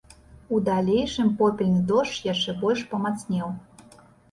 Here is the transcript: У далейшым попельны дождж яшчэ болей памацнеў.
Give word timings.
У 0.55 0.61
далейшым 0.69 1.29
попельны 1.41 1.83
дождж 1.93 2.17
яшчэ 2.33 2.57
болей 2.65 2.89
памацнеў. 2.97 3.57